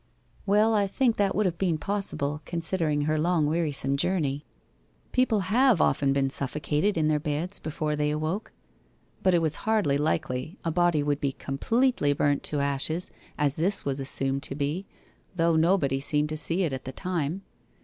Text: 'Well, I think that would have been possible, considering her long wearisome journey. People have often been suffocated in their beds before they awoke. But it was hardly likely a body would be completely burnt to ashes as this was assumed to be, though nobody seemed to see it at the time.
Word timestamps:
'Well, 0.47 0.73
I 0.73 0.87
think 0.87 1.17
that 1.17 1.35
would 1.35 1.45
have 1.45 1.59
been 1.59 1.77
possible, 1.77 2.41
considering 2.43 3.01
her 3.01 3.19
long 3.21 3.45
wearisome 3.45 3.97
journey. 3.97 4.43
People 5.11 5.41
have 5.41 5.79
often 5.79 6.11
been 6.11 6.31
suffocated 6.31 6.97
in 6.97 7.07
their 7.07 7.19
beds 7.19 7.59
before 7.59 7.95
they 7.95 8.09
awoke. 8.09 8.51
But 9.21 9.35
it 9.35 9.43
was 9.43 9.57
hardly 9.57 9.99
likely 9.99 10.57
a 10.65 10.71
body 10.71 11.03
would 11.03 11.21
be 11.21 11.33
completely 11.33 12.13
burnt 12.13 12.41
to 12.45 12.61
ashes 12.61 13.11
as 13.37 13.57
this 13.57 13.85
was 13.85 13.99
assumed 13.99 14.41
to 14.41 14.55
be, 14.55 14.87
though 15.35 15.55
nobody 15.55 15.99
seemed 15.99 16.29
to 16.29 16.35
see 16.37 16.63
it 16.63 16.73
at 16.73 16.85
the 16.85 16.91
time. 16.91 17.43